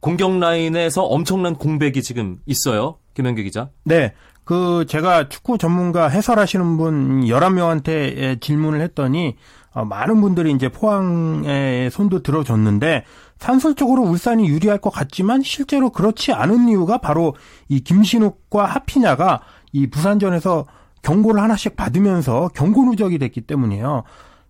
공격 0.00 0.38
라인에서 0.38 1.02
엄청난 1.04 1.54
공백이 1.54 2.02
지금 2.02 2.40
있어요. 2.46 2.96
김현규 3.12 3.42
기자. 3.42 3.68
네. 3.84 4.14
그 4.44 4.86
제가 4.88 5.28
축구 5.28 5.58
전문가 5.58 6.08
해설하시는 6.08 6.78
분 6.78 7.20
11명한테 7.26 8.40
질문을 8.40 8.80
했더니 8.80 9.36
어, 9.72 9.84
많은 9.84 10.20
분들이 10.20 10.52
이제 10.52 10.68
포항에 10.68 11.88
손도 11.90 12.22
들어줬는데 12.22 13.04
산술적으로 13.38 14.02
울산이 14.02 14.48
유리할 14.48 14.78
것 14.78 14.90
같지만 14.90 15.42
실제로 15.42 15.90
그렇지 15.90 16.32
않은 16.32 16.68
이유가 16.68 16.98
바로 16.98 17.34
이 17.68 17.80
김신욱과 17.80 18.64
하피냐가 18.64 19.40
이 19.72 19.88
부산전에서 19.88 20.66
경고를 21.02 21.40
하나씩 21.40 21.76
받으면서 21.76 22.50
경고 22.54 22.84
누적이 22.84 23.18
됐기 23.18 23.42
때문이에요. 23.42 24.02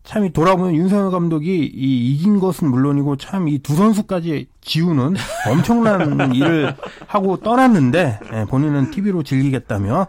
참 0.03 0.25
이 0.25 0.33
돌아보면 0.33 0.75
윤석열 0.75 1.11
감독이 1.11 1.57
이 1.73 2.13
이긴 2.13 2.41
것은 2.41 2.71
물론이고 2.71 3.17
참 3.17 3.47
이 3.49 3.59
두 3.59 3.75
선수까지 3.77 4.49
지우는 4.61 5.15
엄청난 5.49 6.33
일을 6.35 6.75
하고 7.07 7.37
떠났는데 7.37 8.19
예, 8.33 8.45
본인은 8.47 8.91
TV로 8.91 9.23
즐기겠다며 9.23 10.07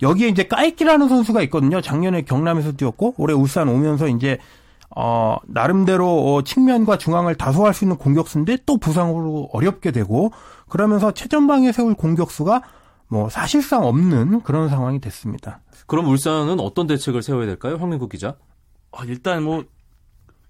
여기에 0.00 0.28
이제 0.28 0.44
까이키라는 0.44 1.08
선수가 1.08 1.42
있거든요. 1.42 1.80
작년에 1.80 2.22
경남에서 2.22 2.72
뛰었고 2.72 3.14
올해 3.18 3.34
울산 3.34 3.68
오면서 3.68 4.08
이제 4.08 4.38
어 4.94 5.36
나름대로 5.46 6.34
어, 6.34 6.42
측면과 6.42 6.98
중앙을 6.98 7.34
다소할 7.34 7.72
수 7.74 7.84
있는 7.84 7.96
공격수인데 7.96 8.58
또 8.66 8.76
부상으로 8.78 9.48
어렵게 9.52 9.90
되고 9.90 10.32
그러면서 10.68 11.12
최전방에 11.12 11.72
세울 11.72 11.94
공격수가 11.94 12.62
뭐 13.08 13.28
사실상 13.28 13.84
없는 13.86 14.42
그런 14.42 14.68
상황이 14.68 15.00
됐습니다. 15.00 15.60
그럼 15.86 16.06
울산은 16.08 16.60
어떤 16.60 16.86
대책을 16.86 17.22
세워야 17.22 17.46
될까요, 17.46 17.76
황민국 17.80 18.08
기자? 18.10 18.36
아, 18.92 19.04
일단 19.04 19.42
뭐 19.42 19.64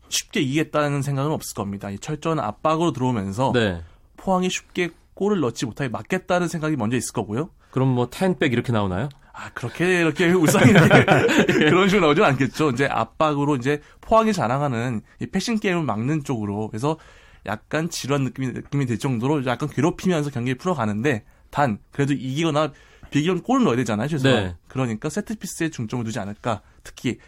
쉽게 0.08 0.40
이기겠다는 0.40 1.02
생각은 1.02 1.30
없을 1.30 1.54
겁니다. 1.54 1.90
이 1.90 1.98
철저한 1.98 2.38
압박으로 2.38 2.92
들어오면서 2.92 3.52
네. 3.54 3.82
포항이 4.16 4.50
쉽게 4.50 4.90
골을 5.14 5.40
넣지 5.40 5.66
못하게 5.66 5.88
막겠다는 5.88 6.48
생각이 6.48 6.76
먼저 6.76 6.96
있을 6.96 7.12
거고요. 7.12 7.50
그럼 7.70 7.88
뭐 7.88 8.08
텐백 8.10 8.52
이렇게 8.52 8.72
나오나요? 8.72 9.08
아, 9.32 9.50
그렇게, 9.54 10.00
이렇게 10.00 10.30
울산이 10.30 10.70
이렇게 10.70 11.04
그런 11.70 11.88
식으로 11.88 12.06
나오진 12.06 12.24
않겠죠. 12.24 12.70
이제 12.70 12.86
압박으로 12.86 13.56
이제 13.56 13.80
포항이 14.02 14.32
자랑하는 14.32 15.00
이 15.20 15.26
패싱 15.26 15.58
게임을 15.58 15.82
막는 15.84 16.24
쪽으로. 16.24 16.68
그래서 16.68 16.98
약간 17.46 17.88
지루한 17.88 18.24
느낌이, 18.24 18.48
느낌이 18.48 18.86
들 18.86 18.98
정도로 18.98 19.44
약간 19.46 19.68
괴롭히면서 19.70 20.30
경기를 20.30 20.58
풀어가는데 20.58 21.24
단, 21.50 21.78
그래도 21.90 22.12
이기거나 22.12 22.72
비기면 23.10 23.42
골을 23.42 23.64
넣어야 23.64 23.76
되잖아요. 23.76 24.08
최소 24.08 24.28
네. 24.28 24.54
그러니까 24.68 25.08
세트 25.08 25.36
피스에 25.38 25.70
중점을 25.70 26.04
두지 26.04 26.18
않을까. 26.18 26.60
특히 26.84 27.18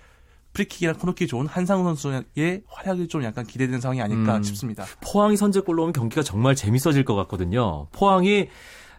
프리킥이나 0.54 0.94
코너킥이 0.94 1.28
좋은 1.28 1.46
한상운 1.46 1.84
선수의 1.84 2.62
활약이 2.66 3.08
좀 3.08 3.22
약간 3.24 3.44
기대되는 3.44 3.80
상황이 3.80 4.00
아닐까 4.00 4.38
음. 4.38 4.42
싶습니다. 4.42 4.84
포항이 5.02 5.36
선제골로 5.36 5.82
오면 5.82 5.92
경기가 5.92 6.22
정말 6.22 6.54
재밌어질 6.54 7.04
것 7.04 7.14
같거든요. 7.16 7.88
포항이 7.92 8.48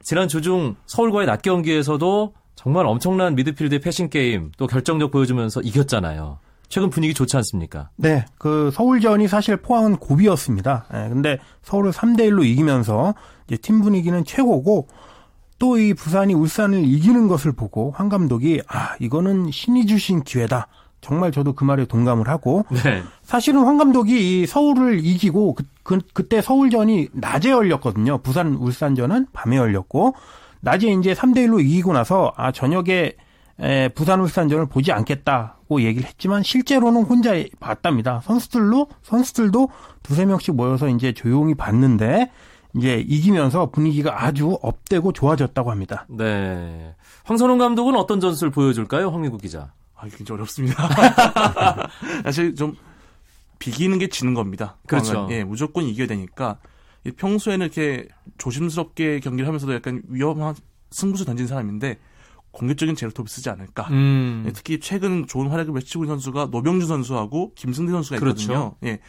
지난 0.04 0.28
주중 0.28 0.76
서울과의 0.86 1.26
낮 1.26 1.42
경기에서도 1.42 2.34
정말 2.56 2.86
엄청난 2.86 3.36
미드필드의 3.36 3.80
패싱 3.82 4.10
게임 4.10 4.52
또 4.58 4.68
결정력 4.68 5.12
보여주면서 5.12 5.62
이겼잖아요. 5.62 6.40
최근 6.68 6.90
분위기 6.90 7.14
좋지 7.14 7.38
않습니까? 7.38 7.90
네, 7.96 8.26
그 8.38 8.72
서울전이 8.74 9.28
사실 9.28 9.58
포항은 9.58 9.98
고비였습니다. 9.98 10.86
예, 10.94 11.10
근데 11.10 11.40
서울을 11.64 11.92
3대 11.92 12.30
1로 12.30 12.44
이기면서 12.46 13.14
이제 13.48 13.58
팀 13.58 13.82
분위기는 13.82 14.24
최고고 14.24 14.88
또 15.58 15.78
이 15.78 15.94
부산이 15.94 16.34
울산을 16.34 16.84
이기는 16.86 17.28
것을 17.28 17.54
보고 17.54 17.92
황 17.92 18.10
감독이 18.10 18.62
아 18.68 18.96
이거는 19.00 19.52
신이 19.52 19.86
주신 19.86 20.24
기회다. 20.24 20.68
정말 21.06 21.32
저도 21.32 21.54
그 21.54 21.64
말에 21.64 21.86
동감을 21.86 22.28
하고 22.28 22.66
네. 22.84 23.04
사실은 23.22 23.64
황 23.64 23.78
감독이 23.78 24.42
이 24.42 24.48
서울을 24.48 25.06
이기고 25.06 25.54
그, 25.54 25.64
그, 25.84 26.00
그때 26.14 26.42
서울전이 26.42 27.10
낮에 27.14 27.52
열렸거든요. 27.52 28.18
부산 28.24 28.56
울산전은 28.56 29.28
밤에 29.32 29.56
열렸고 29.56 30.16
낮에 30.62 30.88
이제 30.94 31.14
3대 31.14 31.48
1로 31.48 31.64
이기고 31.64 31.94
나서 31.94 32.34
아 32.36 32.52
저녁에 32.52 33.14
에, 33.60 33.90
부산 33.90 34.20
울산전을 34.20 34.66
보지 34.66 34.92
않겠다고 34.92 35.84
얘기를 35.84 36.08
했지만 36.08 36.42
실제로는 36.42 37.04
혼자 37.04 37.36
봤답니다. 37.60 38.22
선수들로 38.24 38.88
선수들도 39.04 39.70
두세 40.02 40.26
명씩 40.26 40.56
모여서 40.56 40.90
이제 40.90 41.14
조용히 41.14 41.54
봤는데 41.54 42.32
이제 42.76 43.06
이기면서 43.08 43.70
분위기가 43.70 44.26
아주 44.26 44.58
업되고 44.64 45.12
좋아졌다고 45.12 45.70
합니다. 45.70 46.08
네. 46.10 46.96
황선홍 47.26 47.60
감독은 47.60 47.96
어떤 47.96 48.20
전술을 48.20 48.50
보여줄까요? 48.50 49.12
황민국 49.12 49.40
기자. 49.42 49.72
아, 49.96 50.08
굉장히 50.10 50.38
어렵습니다. 50.40 50.90
사실 52.24 52.56
좀 52.56 52.75
비기는 53.60 53.98
게 54.00 54.08
지는 54.08 54.34
겁니다. 54.34 54.78
그렇죠. 54.88 55.28
예, 55.32 55.44
무조건 55.44 55.86
이겨야 55.86 56.08
되니까 56.08 56.60
이 57.06 57.12
평소에는 57.12 57.66
이렇게 57.66 58.08
조심스럽게 58.38 59.20
경기를 59.22 59.48
하면서도 59.48 59.74
약간 59.74 60.02
위험한 60.08 60.56
승부수 60.92 61.25
던진 61.25 61.48
사람인데 61.48 61.98
공격적인 62.52 62.96
제로톱을 62.96 63.28
쓰지 63.30 63.50
않을까. 63.50 63.88
음. 63.92 64.44
예, 64.48 64.52
특히 64.52 64.80
최근 64.80 65.28
좋은 65.28 65.48
활약을 65.50 65.74
펼치고 65.74 66.04
있는 66.06 66.16
선수가 66.16 66.50
노병준 66.52 66.88
선수하고 66.88 67.54
김승대 67.56 67.92
선수가 67.92 68.20
그렇죠. 68.20 68.42
있거든요. 68.52 68.75
예. 68.84 69.00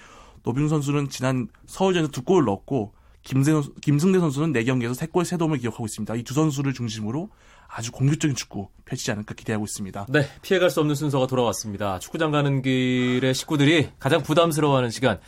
노병준 0.43 0.69
선수는 0.69 1.09
지난 1.09 1.49
서울전에서 1.66 2.11
두 2.12 2.23
골을 2.23 2.45
넣었고 2.45 2.93
김승대 3.23 4.21
선수는 4.21 4.52
4경기에서 4.52 4.95
3골 4.97 5.23
3도움을 5.25 5.59
기록하고 5.61 5.85
있습니다. 5.87 6.14
이 6.14 6.23
두 6.23 6.35
선수를 6.35 6.73
중심으로 6.73 7.31
아주 7.68 7.92
공격적인 7.92 8.37
축구 8.37 8.68
펼치지 8.85 9.11
않을까 9.12 9.35
기대하고 9.35 9.64
있습니다. 9.64 10.06
네, 10.08 10.28
피해갈 10.42 10.70
수 10.70 10.80
없는 10.80 10.94
순서가 10.94 11.26
돌아왔습니다. 11.26 11.99
축구장 11.99 12.30
가는 12.30 12.62
길의 12.62 13.35
식구들이 13.35 13.90
가장 13.99 14.23
부담스러워하는 14.23 14.90
시간. 14.90 15.18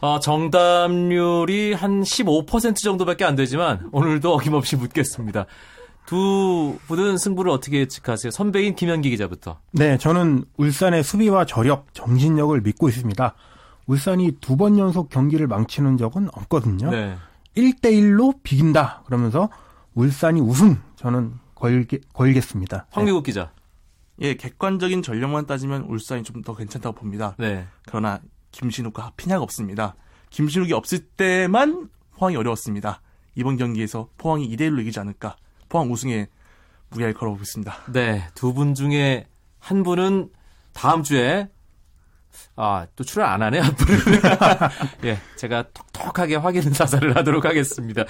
어, 0.00 0.18
정답률이 0.20 1.72
한 1.72 2.02
15% 2.02 2.76
정도밖에 2.76 3.24
안 3.24 3.36
되지만 3.36 3.88
오늘도 3.92 4.34
어김없이 4.34 4.76
묻겠습니다. 4.76 5.46
두 6.06 6.76
분은 6.86 7.16
승부를 7.16 7.50
어떻게 7.50 7.78
예측하세요? 7.78 8.30
선배인 8.30 8.74
김현기 8.74 9.08
기자부터. 9.10 9.60
네, 9.72 9.96
저는 9.96 10.44
울산의 10.58 11.02
수비와 11.02 11.46
저력, 11.46 11.86
정신력을 11.94 12.60
믿고 12.60 12.88
있습니다. 12.90 13.34
울산이 13.86 14.32
두 14.40 14.56
번 14.56 14.78
연속 14.78 15.08
경기를 15.08 15.46
망치는 15.46 15.96
적은 15.96 16.28
없거든요. 16.34 16.90
네. 16.90 17.16
1대1로 17.56 18.34
비긴다. 18.42 19.02
그러면서 19.06 19.48
울산이 19.94 20.40
우승 20.40 20.78
저는 20.96 21.32
걸게, 21.54 22.00
걸겠습니다. 22.12 22.86
황미국 22.90 23.24
기자. 23.24 23.52
예, 24.20 24.34
객관적인 24.34 25.02
전력만 25.02 25.46
따지면 25.46 25.82
울산이 25.82 26.22
좀 26.22 26.42
더 26.42 26.54
괜찮다고 26.54 26.94
봅니다. 26.96 27.34
네. 27.38 27.66
그러나 27.86 28.20
김신욱과 28.52 29.12
피냐가 29.16 29.42
없습니다. 29.42 29.94
김신욱이 30.30 30.72
없을 30.72 31.00
때만 31.00 31.88
포항이 32.16 32.36
어려웠습니다. 32.36 33.00
이번 33.34 33.56
경기에서 33.56 34.08
포항이 34.18 34.48
2대 34.54 34.62
1로 34.70 34.80
이기지 34.82 35.00
않을까. 35.00 35.36
포항 35.68 35.90
우승에 35.90 36.28
무리를 36.90 37.14
걸어보겠습니다. 37.14 37.74
네, 37.92 38.28
두 38.34 38.52
분 38.52 38.74
중에 38.74 39.26
한 39.58 39.82
분은 39.82 40.30
다음 40.72 41.02
주에 41.02 41.48
아, 42.56 42.86
또 42.96 43.04
출연 43.04 43.28
안 43.28 43.42
하네, 43.42 43.60
앞으로. 43.60 43.98
예, 45.04 45.18
제가 45.36 45.64
톡톡하게 45.74 46.36
확인 46.36 46.62
사살을 46.72 47.16
하도록 47.16 47.44
하겠습니다. 47.44 48.04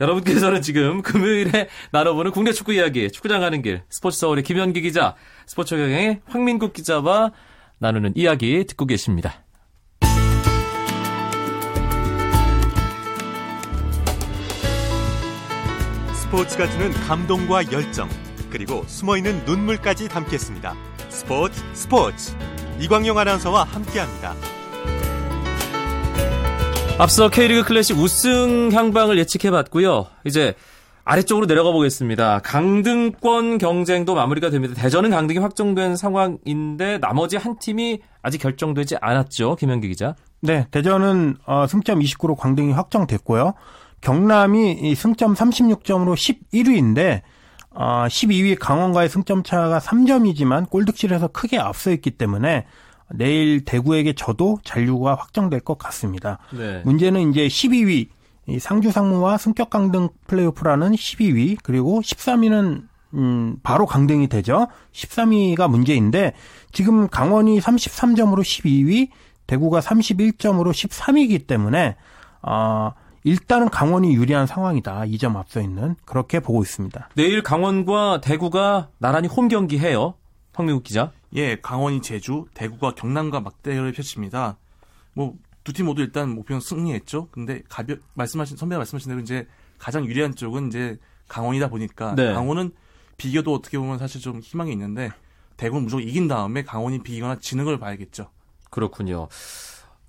여러분께서는 0.00 0.62
지금 0.62 1.02
금요일에 1.02 1.68
나눠보는 1.92 2.30
국내 2.30 2.52
축구 2.52 2.72
이야기, 2.72 3.10
축구장 3.10 3.40
가는 3.40 3.62
길, 3.62 3.82
스포츠 3.88 4.18
서울의 4.18 4.44
김현기 4.44 4.80
기자, 4.82 5.14
스포츠 5.46 5.76
경향의 5.76 6.20
황민국 6.26 6.72
기자와 6.72 7.32
나누는 7.78 8.12
이야기 8.16 8.64
듣고 8.66 8.86
계십니다. 8.86 9.42
스포츠가 16.26 16.68
주는 16.68 16.90
감동과 16.90 17.70
열정 17.70 18.08
그리고 18.50 18.84
숨어있는 18.86 19.44
눈물까지 19.44 20.08
담겠습니다. 20.08 20.74
스포츠 21.08 21.62
스포츠 21.72 22.36
이광용 22.80 23.18
아나운서와 23.18 23.64
함께합니다. 23.64 24.34
앞서 26.98 27.28
K리그 27.28 27.64
클래식 27.64 27.98
우승 27.98 28.70
향방을 28.72 29.18
예측해봤고요. 29.18 30.06
이제 30.24 30.54
아래쪽으로 31.04 31.46
내려가 31.46 31.70
보겠습니다. 31.70 32.40
강등권 32.40 33.58
경쟁도 33.58 34.14
마무리가 34.14 34.50
됩니다. 34.50 34.74
대전은 34.74 35.10
강등이 35.10 35.38
확정된 35.38 35.94
상황인데 35.94 36.98
나머지 36.98 37.36
한 37.36 37.58
팀이 37.58 38.00
아직 38.22 38.38
결정되지 38.38 38.96
않았죠. 39.00 39.56
김현기 39.56 39.88
기자. 39.88 40.16
네, 40.40 40.66
대전은 40.70 41.36
어, 41.46 41.66
승점 41.68 42.00
29로 42.00 42.36
광등이 42.36 42.72
확정됐고요. 42.72 43.54
경남이 44.00 44.72
이 44.72 44.94
승점 44.94 45.34
36점으로 45.34 46.14
11위인데 46.14 47.22
어, 47.76 48.06
12위 48.08 48.58
강원과의 48.58 49.08
승점 49.10 49.42
차가 49.42 49.78
3점이지만 49.78 50.68
골득실에서 50.70 51.28
크게 51.28 51.58
앞서 51.58 51.90
있기 51.92 52.12
때문에 52.12 52.66
내일 53.10 53.64
대구에게 53.64 54.14
져도 54.14 54.58
잔류가 54.64 55.14
확정될 55.14 55.60
것 55.60 55.78
같습니다. 55.78 56.38
네. 56.52 56.82
문제는 56.84 57.30
이제 57.30 57.46
12위 57.46 58.08
이 58.48 58.58
상주 58.58 58.90
상무와 58.90 59.36
승격 59.38 59.70
강등 59.70 60.08
플레이오프라는 60.26 60.92
12위 60.92 61.58
그리고 61.62 62.00
13위는 62.00 62.84
음 63.14 63.56
바로 63.62 63.86
강등이 63.86 64.28
되죠. 64.28 64.68
13위가 64.92 65.68
문제인데 65.68 66.32
지금 66.72 67.08
강원이 67.08 67.60
33점으로 67.60 68.40
12위, 68.40 69.10
대구가 69.46 69.80
31점으로 69.80 70.70
13위이기 70.70 71.46
때문에 71.46 71.96
아 72.42 72.92
일단은 73.26 73.68
강원이 73.68 74.14
유리한 74.14 74.46
상황이다. 74.46 75.00
2점 75.06 75.36
앞서 75.36 75.60
있는 75.60 75.96
그렇게 76.04 76.38
보고 76.40 76.62
있습니다. 76.62 77.10
내일 77.16 77.42
강원과 77.42 78.20
대구가 78.20 78.90
나란히 78.98 79.26
홈 79.26 79.48
경기 79.48 79.78
해요. 79.78 80.14
황미국 80.54 80.84
기자. 80.84 81.10
예, 81.34 81.56
강원이 81.60 82.02
제주, 82.02 82.46
대구가 82.54 82.92
경남과 82.94 83.40
막대결을 83.40 83.92
펼칩니다. 83.92 84.58
뭐 85.12 85.34
두 85.66 85.72
팀 85.72 85.86
모두 85.86 86.00
일단 86.00 86.30
목표는 86.30 86.60
승리했죠. 86.60 87.26
근데 87.32 87.60
가볍 87.68 88.00
말씀하신 88.14 88.56
선배가 88.56 88.78
말씀하신 88.78 89.10
대로 89.10 89.20
이제 89.20 89.48
가장 89.78 90.04
유리한 90.06 90.32
쪽은 90.36 90.68
이제 90.68 90.96
강원이다 91.26 91.68
보니까 91.70 92.14
네. 92.14 92.32
강원은 92.32 92.70
비교도 93.16 93.52
어떻게 93.52 93.76
보면 93.76 93.98
사실 93.98 94.20
좀 94.20 94.38
희망이 94.38 94.70
있는데 94.70 95.10
대구는 95.56 95.82
무조건 95.82 96.06
이긴 96.06 96.28
다음에 96.28 96.62
강원이 96.62 97.02
비기거나 97.02 97.40
지는 97.40 97.64
걸 97.64 97.80
봐야겠죠. 97.80 98.30
그렇군요. 98.70 99.26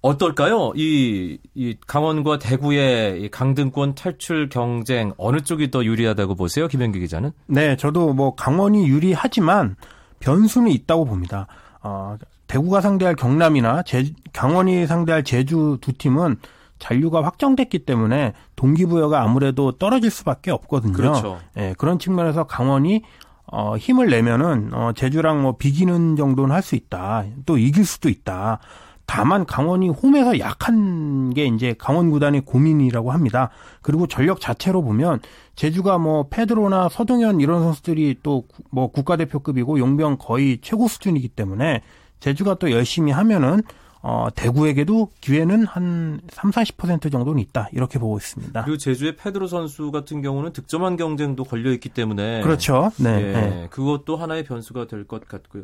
어떨까요? 0.01 0.73
이, 0.75 1.37
이 1.55 1.75
강원과 1.85 2.39
대구의 2.39 3.21
이 3.23 3.29
강등권 3.29 3.95
탈출 3.95 4.47
경쟁 4.49 5.11
어느 5.17 5.41
쪽이 5.41 5.71
더 5.71 5.83
유리하다고 5.83 6.35
보세요? 6.35 6.67
김현기 6.67 6.99
기자는? 6.99 7.31
네, 7.47 7.75
저도 7.75 8.13
뭐 8.13 8.35
강원이 8.35 8.87
유리하지만 8.87 9.75
변수는 10.19 10.71
있다고 10.71 11.05
봅니다. 11.05 11.47
어, 11.81 12.15
대구가 12.47 12.81
상대할 12.81 13.15
경남이나 13.15 13.83
제, 13.83 14.13
강원이 14.33 14.87
상대할 14.87 15.23
제주 15.23 15.77
두 15.81 15.93
팀은 15.93 16.37
잔류가 16.79 17.23
확정됐기 17.23 17.79
때문에 17.79 18.33
동기부여가 18.55 19.21
아무래도 19.21 19.71
떨어질 19.73 20.11
수밖에 20.11 20.51
없거든요. 20.51 20.93
그렇죠. 20.93 21.39
예, 21.57 21.73
그런 21.77 21.97
측면에서 21.97 22.43
강원이 22.45 23.01
어, 23.47 23.77
힘을 23.77 24.09
내면은 24.09 24.69
어, 24.73 24.91
제주랑 24.93 25.41
뭐 25.41 25.57
비기는 25.57 26.15
정도는 26.17 26.53
할 26.53 26.61
수 26.61 26.75
있다. 26.75 27.23
또 27.45 27.57
이길 27.57 27.85
수도 27.85 28.09
있다. 28.09 28.59
다만 29.07 29.45
강원이 29.45 29.89
홈에서 29.89 30.37
약한 30.37 31.33
게 31.33 31.45
이제 31.45 31.73
강원 31.79 32.11
구단의 32.11 32.41
고민이라고 32.41 33.11
합니다. 33.11 33.49
그리고 33.81 34.05
전력 34.05 34.39
자체로 34.41 34.83
보면 34.83 35.21
제주가 35.55 35.97
뭐 35.97 36.27
페드로나 36.29 36.89
서동현 36.89 37.39
이런 37.41 37.63
선수들이 37.63 38.17
또 38.21 38.43
뭐 38.69 38.91
국가대표급이고 38.91 39.79
용병 39.79 40.17
거의 40.19 40.59
최고 40.61 40.87
수준이기 40.87 41.29
때문에 41.29 41.81
제주가 42.19 42.55
또 42.55 42.69
열심히 42.69 43.11
하면은 43.13 43.61
어 44.01 44.27
대구에게도 44.35 45.09
기회는 45.21 45.65
한 45.65 46.21
3, 46.29 46.51
40% 46.51 47.11
정도는 47.11 47.39
있다. 47.41 47.69
이렇게 47.71 47.97
보고 47.99 48.17
있습니다. 48.17 48.63
그리고 48.63 48.77
제주의 48.77 49.15
페드로 49.15 49.47
선수 49.47 49.89
같은 49.91 50.21
경우는 50.21 50.53
득점한 50.53 50.97
경쟁도 50.97 51.45
걸려 51.45 51.71
있기 51.71 51.89
때문에 51.89 52.41
그렇죠. 52.41 52.91
네. 52.97 53.09
예, 53.21 53.31
네. 53.31 53.67
그것도 53.71 54.17
하나의 54.17 54.43
변수가 54.43 54.87
될 54.87 55.05
것 55.07 55.27
같고요. 55.27 55.63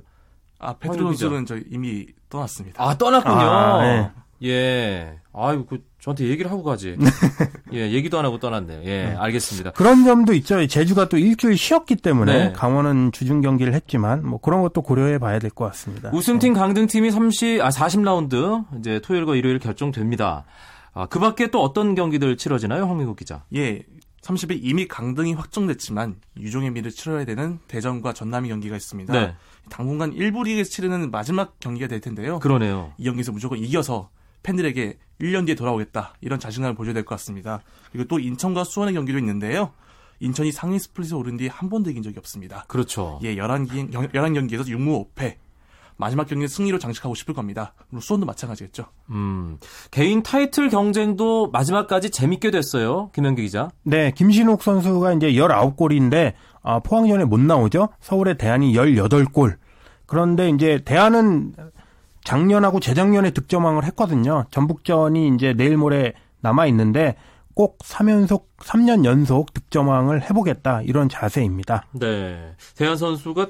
아, 0.63 0.73
페드로. 0.73 1.07
선수는 1.07 1.45
저 1.45 1.57
이미 1.69 2.07
떠났습니다. 2.29 2.83
아 2.83 2.97
떠났군요. 2.97 3.35
아, 3.35 3.81
네. 3.81 4.11
예. 4.45 5.19
아유, 5.33 5.65
그 5.67 5.79
저한테 6.01 6.27
얘기를 6.27 6.51
하고 6.51 6.63
가지. 6.63 6.97
예, 7.73 7.91
얘기도 7.91 8.19
안 8.19 8.25
하고 8.25 8.39
떠났네요. 8.39 8.81
예, 8.83 9.15
알겠습니다. 9.17 9.71
그런 9.71 10.03
점도 10.03 10.33
있죠. 10.33 10.65
제주가 10.67 11.07
또 11.09 11.17
일주일 11.17 11.57
쉬었기 11.57 11.95
때문에 11.95 12.47
네. 12.47 12.53
강원은 12.53 13.11
주중 13.13 13.41
경기를 13.41 13.73
했지만 13.73 14.25
뭐 14.27 14.39
그런 14.39 14.61
것도 14.61 14.81
고려해 14.81 15.17
봐야 15.19 15.39
될 15.39 15.49
것 15.49 15.65
같습니다. 15.65 16.11
우승팀 16.13 16.53
강등팀이 16.53 17.09
30, 17.09 17.61
아, 17.61 17.69
40라운드 17.69 18.65
이제 18.79 18.99
토요일과 18.99 19.35
일요일 19.35 19.59
결정됩니다. 19.59 20.43
아, 20.93 21.05
그 21.07 21.19
밖에 21.19 21.49
또 21.49 21.61
어떤 21.63 21.95
경기들 21.95 22.35
치러지나요, 22.37 22.85
황민국 22.85 23.15
기자? 23.15 23.43
예, 23.55 23.81
30일 24.21 24.59
이미 24.61 24.87
강등이 24.87 25.33
확정됐지만 25.33 26.15
유종의 26.39 26.71
미를 26.71 26.91
치러야 26.91 27.25
되는 27.25 27.59
대전과 27.67 28.13
전남이 28.13 28.49
경기가 28.49 28.75
있습니다. 28.75 29.11
네. 29.13 29.35
당분간 29.69 30.13
1부 30.13 30.43
리그에서 30.45 30.69
치르는 30.69 31.11
마지막 31.11 31.59
경기가 31.59 31.87
될 31.87 31.99
텐데요. 32.01 32.39
그러네요. 32.39 32.93
이 32.97 33.03
경기에서 33.05 33.31
무조건 33.31 33.57
이겨서 33.59 34.09
팬들에게 34.43 34.97
1년 35.21 35.45
뒤에 35.45 35.55
돌아오겠다 35.55 36.13
이런 36.21 36.39
자신감을 36.39 36.75
보여줘야 36.75 36.93
될 36.93 37.03
것 37.05 37.15
같습니다. 37.15 37.61
그리고 37.91 38.07
또 38.07 38.19
인천과 38.19 38.63
수원의 38.65 38.93
경기도 38.93 39.17
있는데요. 39.19 39.71
인천이 40.19 40.51
상위 40.51 40.79
스플릿에 40.79 41.15
오른 41.15 41.37
뒤 41.37 41.47
한 41.47 41.69
번도 41.69 41.89
이긴 41.89 42.03
적이 42.03 42.19
없습니다. 42.19 42.65
그렇죠. 42.67 43.19
예, 43.23 43.35
11기, 43.35 43.91
11경기에서 43.91 44.67
6무 44.67 45.13
5패. 45.15 45.35
마지막 46.03 46.27
경기는 46.27 46.49
승리로 46.49 46.79
장식하고 46.79 47.15
싶을 47.15 47.33
겁니다. 47.33 47.73
그리고 47.89 48.01
수원도 48.01 48.25
마찬가지겠죠. 48.25 48.85
음, 49.11 49.57
개인 49.89 50.21
타이틀 50.21 50.69
경쟁도 50.69 51.49
마지막까지 51.51 52.09
재밌게 52.09 52.51
됐어요, 52.51 53.09
김현기 53.15 53.41
기자. 53.43 53.69
네, 53.83 54.11
김신욱 54.11 54.61
선수가 54.61 55.13
이제 55.13 55.31
19골인데 55.31 56.33
아, 56.61 56.79
포항전에 56.79 57.23
못 57.23 57.39
나오죠. 57.39 57.87
서울의 58.01 58.37
대안이 58.37 58.73
18골. 58.73 59.55
그런데 60.05 60.49
이제 60.49 60.81
대안은 60.83 61.53
작년하고 62.25 62.81
재작년에 62.81 63.31
득점왕을 63.31 63.85
했거든요. 63.85 64.45
전북전이 64.51 65.31
이제 65.35 65.53
내일 65.53 65.77
모레 65.77 66.13
남아 66.41 66.65
있는데 66.67 67.15
꼭 67.53 67.77
3연속 67.79 68.45
3년 68.57 69.05
연속 69.05 69.53
득점왕을 69.53 70.29
해보겠다 70.29 70.81
이런 70.81 71.07
자세입니다. 71.07 71.85
네. 71.91 72.55
데얀 72.75 72.97
선수가 72.97 73.47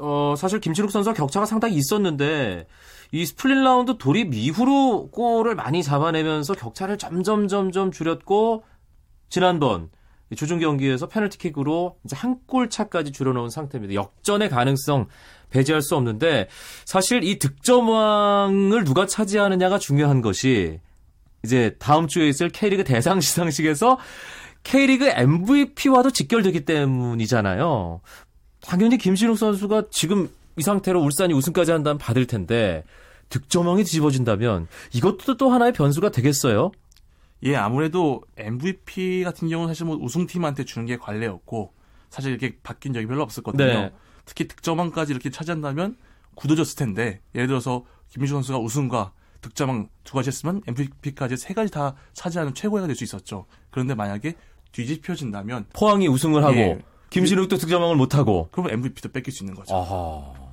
어 0.00 0.34
사실 0.36 0.60
김신욱 0.60 0.90
선수와 0.90 1.14
격차가 1.14 1.46
상당히 1.46 1.76
있었는데 1.76 2.66
이 3.12 3.26
스플릿 3.26 3.58
라운드 3.58 3.96
돌입 3.98 4.34
이후로 4.34 5.10
골을 5.10 5.54
많이 5.54 5.82
잡아내면서 5.82 6.54
격차를 6.54 6.98
점점 6.98 7.48
점점 7.48 7.90
줄였고 7.90 8.64
지난번 9.28 9.90
주중 10.34 10.58
경기에서 10.58 11.06
페널티킥으로 11.08 11.98
이제 12.04 12.16
한 12.16 12.40
골 12.46 12.68
차까지 12.70 13.12
줄여놓은 13.12 13.50
상태입니다. 13.50 13.94
역전의 13.94 14.48
가능성 14.50 15.06
배제할 15.50 15.82
수 15.82 15.96
없는데 15.96 16.48
사실 16.84 17.24
이 17.24 17.38
득점왕을 17.38 18.84
누가 18.84 19.06
차지하느냐가 19.06 19.78
중요한 19.78 20.20
것이 20.20 20.80
이제 21.44 21.76
다음 21.78 22.06
주에 22.08 22.28
있을 22.28 22.48
K리그 22.48 22.84
대상 22.84 23.20
시상식에서 23.20 23.98
K리그 24.62 25.06
MVP와도 25.08 26.10
직결되기 26.10 26.64
때문이잖아요. 26.64 28.00
당연히 28.64 28.96
김신욱 28.98 29.38
선수가 29.38 29.84
지금 29.90 30.28
이 30.56 30.62
상태로 30.62 31.00
울산이 31.00 31.34
우승까지 31.34 31.70
한다면 31.72 31.98
받을 31.98 32.26
텐데 32.26 32.84
득점왕이 33.28 33.84
뒤집어진다면 33.84 34.68
이것도 34.92 35.36
또 35.36 35.50
하나의 35.50 35.72
변수가 35.72 36.10
되겠어요. 36.10 36.72
예, 37.42 37.56
아무래도 37.56 38.22
MVP 38.36 39.22
같은 39.24 39.48
경우는 39.48 39.72
사실 39.72 39.86
뭐 39.86 39.96
우승팀한테 39.96 40.64
주는 40.64 40.86
게 40.86 40.96
관례였고 40.96 41.72
사실 42.08 42.30
이렇게 42.30 42.56
바뀐 42.62 42.92
적이 42.92 43.06
별로 43.06 43.22
없었거든요. 43.22 43.64
네. 43.66 43.92
특히 44.24 44.48
득점왕까지 44.48 45.12
이렇게 45.12 45.30
차지한다면 45.30 45.96
굳어졌을 46.34 46.76
텐데 46.76 47.20
예를 47.34 47.48
들어서 47.48 47.84
김민수 48.08 48.34
선수가 48.34 48.58
우승과 48.58 49.12
득점왕 49.42 49.88
두 50.04 50.14
가지 50.14 50.28
했으면 50.28 50.62
MVP까지 50.66 51.36
세 51.36 51.52
가지 51.52 51.70
다 51.70 51.96
차지하는 52.14 52.54
최고가 52.54 52.86
될 52.86 52.96
수 52.96 53.04
있었죠. 53.04 53.44
그런데 53.70 53.94
만약에 53.94 54.34
뒤집혀진다면 54.72 55.66
포항이 55.74 56.08
우승을 56.08 56.42
하고 56.42 56.56
예. 56.56 56.82
김신욱도 57.14 57.58
득점왕을 57.58 57.96
못 57.96 58.16
하고 58.16 58.48
그러면 58.50 58.72
MVP도 58.74 59.10
뺏길 59.10 59.32
수 59.32 59.44
있는 59.44 59.54
거죠. 59.54 59.74
아하. 59.74 60.44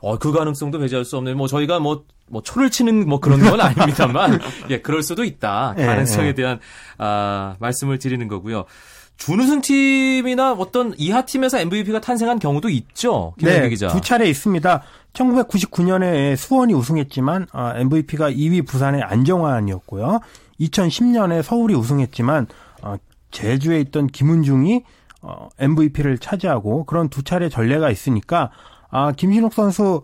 어, 0.00 0.18
그 0.18 0.32
가능성도 0.32 0.78
배제할 0.78 1.04
수 1.06 1.16
없네요. 1.16 1.34
뭐 1.34 1.48
저희가 1.48 1.80
뭐, 1.80 2.04
뭐 2.28 2.42
초를 2.42 2.70
치는 2.70 3.08
뭐 3.08 3.20
그런 3.20 3.40
건 3.40 3.58
아닙니다만, 3.62 4.38
예, 4.68 4.80
그럴 4.80 5.02
수도 5.02 5.24
있다. 5.24 5.74
예, 5.78 5.86
가능성에 5.86 6.28
예. 6.28 6.32
대한 6.34 6.60
아, 6.98 7.56
말씀을 7.58 7.98
드리는 7.98 8.28
거고요. 8.28 8.66
준우승 9.16 9.62
팀이나 9.62 10.52
어떤 10.52 10.92
이하 10.98 11.24
팀에서 11.24 11.58
MVP가 11.60 12.00
탄생한 12.00 12.38
경우도 12.38 12.68
있죠. 12.68 13.32
네, 13.40 13.68
기자. 13.70 13.88
두 13.88 14.00
차례 14.00 14.28
있습니다. 14.28 14.82
1999년에 15.14 16.36
수원이 16.36 16.74
우승했지만 16.74 17.46
아, 17.52 17.78
MVP가 17.78 18.30
2위 18.30 18.66
부산의 18.66 19.02
안정환이었고요. 19.02 20.20
2010년에 20.60 21.42
서울이 21.42 21.74
우승했지만 21.74 22.48
어, 22.82 22.96
제주에 23.30 23.80
있던 23.80 24.08
김은중이 24.08 24.82
어, 25.26 25.48
MVP를 25.58 26.18
차지하고 26.18 26.84
그런 26.84 27.08
두 27.08 27.22
차례 27.22 27.48
전례가 27.48 27.90
있으니까 27.90 28.50
아, 28.90 29.12
김신욱 29.12 29.54
선수 29.54 30.02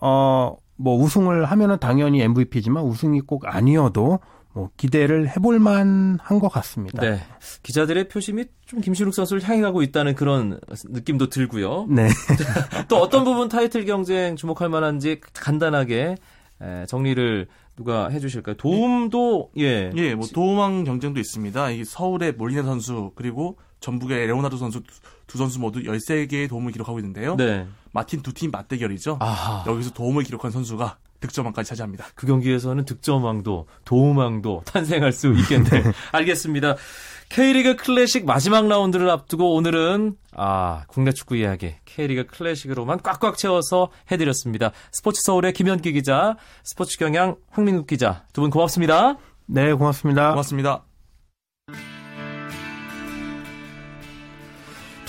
어, 0.00 0.56
뭐 0.76 0.96
우승을 0.96 1.44
하면은 1.44 1.78
당연히 1.78 2.22
MVP지만 2.22 2.84
우승이 2.84 3.20
꼭 3.22 3.44
아니어도 3.46 4.20
뭐 4.52 4.70
기대를 4.76 5.28
해볼 5.28 5.58
만한 5.58 6.38
것 6.40 6.48
같습니다. 6.48 7.02
네. 7.02 7.20
기자들의 7.62 8.08
표심이 8.08 8.46
좀 8.64 8.80
김신욱 8.80 9.12
선수를 9.12 9.42
향해 9.42 9.60
가고 9.60 9.82
있다는 9.82 10.14
그런 10.14 10.58
느낌도 10.88 11.28
들고요. 11.28 11.86
네. 11.88 12.08
또 12.88 12.96
어떤 12.98 13.24
부분 13.24 13.48
타이틀 13.48 13.84
경쟁 13.84 14.36
주목할 14.36 14.68
만한지 14.68 15.20
간단하게 15.34 16.16
에, 16.62 16.86
정리를 16.86 17.48
누가 17.76 18.08
해주실까요? 18.08 18.56
도움도 18.56 19.50
예. 19.58 19.90
예, 19.96 20.14
뭐 20.14 20.26
도움왕 20.32 20.84
경쟁도 20.84 21.20
있습니다. 21.20 21.70
이 21.70 21.84
서울의 21.84 22.32
몰리네 22.32 22.62
선수 22.62 23.12
그리고 23.14 23.56
전북의 23.80 24.26
레오나르도 24.26 24.56
선수 24.58 24.80
두, 24.82 24.92
두 25.26 25.38
선수 25.38 25.58
모두 25.58 25.80
13개의 25.80 26.48
도움을 26.48 26.72
기록하고 26.72 26.98
있는데요. 26.98 27.36
네. 27.36 27.66
마틴 27.92 28.22
두 28.22 28.32
팀 28.32 28.50
맞대결이죠. 28.50 29.16
아하. 29.20 29.64
여기서 29.66 29.90
도움을 29.90 30.22
기록한 30.24 30.50
선수가 30.50 30.96
득점왕까지 31.20 31.68
차지합니다. 31.68 32.06
그 32.14 32.26
경기에서는 32.26 32.84
득점왕도 32.84 33.66
도움왕도 33.84 34.62
탄생할 34.64 35.12
수 35.12 35.32
있겠네. 35.32 35.82
알겠습니다. 36.12 36.76
K리그 37.28 37.76
클래식 37.76 38.24
마지막 38.26 38.66
라운드를 38.66 39.08
앞두고 39.10 39.54
오늘은 39.54 40.16
아 40.34 40.84
국내 40.88 41.12
축구 41.12 41.36
이야기 41.36 41.74
K리그 41.84 42.26
클래식으로만 42.26 43.00
꽉꽉 43.02 43.36
채워서 43.36 43.90
해드렸습니다. 44.10 44.72
스포츠 44.92 45.20
서울의 45.24 45.52
김현기 45.52 45.92
기자, 45.92 46.36
스포츠 46.64 46.98
경향 46.98 47.36
황민국 47.50 47.86
기자 47.86 48.24
두 48.32 48.40
분 48.40 48.50
고맙습니다. 48.50 49.16
네, 49.46 49.72
고맙습니다. 49.74 50.30
고맙습니다. 50.30 50.89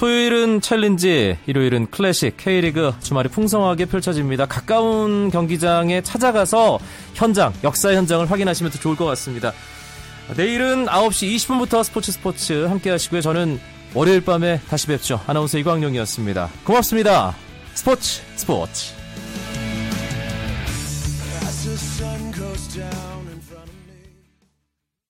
토요일은 0.02 0.62
챌린지, 0.62 1.38
일요일은 1.46 1.92
클래식, 1.92 2.36
K리그 2.36 2.92
주말이 3.02 3.30
풍성하게 3.30 3.86
펼쳐집니다. 3.86 4.48
가까운 4.48 5.30
경기장에 5.30 6.02
찾아가서 6.02 6.80
현장, 7.14 7.54
역사 7.64 7.94
현장을 7.94 8.32
확인하시면 8.32 8.72
더 8.72 8.80
좋을 8.80 8.96
것 8.96 9.06
같습니다. 9.06 9.54
내일은 10.36 10.88
9시 10.88 11.36
20분부터 11.36 11.84
스포츠 11.84 12.12
스포츠 12.12 12.66
함께 12.66 12.90
하시고요. 12.90 13.22
저는 13.22 13.60
월요일 13.94 14.22
밤에 14.22 14.60
다시 14.68 14.88
뵙죠. 14.88 15.22
아나운서 15.28 15.60
이광용이었습니다. 15.60 16.50
고맙습니다. 16.64 17.36
스포츠 17.76 18.24
스포츠. 18.38 19.01